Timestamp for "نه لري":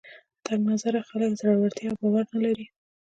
2.31-2.65